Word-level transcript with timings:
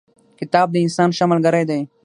کتاب 0.39 0.67
د 0.71 0.75
انسان 0.85 1.09
ښه 1.17 1.25
ملګری 1.31 1.63
دی. 1.69 1.81